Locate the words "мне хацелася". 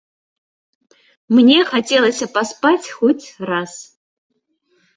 1.41-2.29